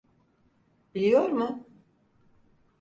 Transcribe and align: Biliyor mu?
Biliyor 0.95 1.29
mu? 1.29 1.65